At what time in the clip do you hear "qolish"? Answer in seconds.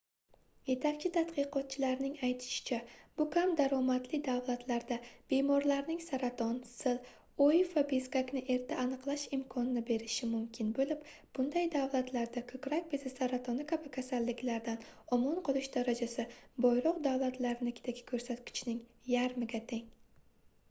15.51-15.69